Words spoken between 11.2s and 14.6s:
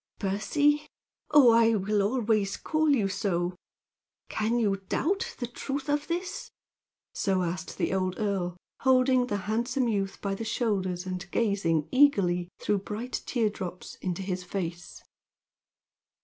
gazing eagerly, through bright tear drops, into his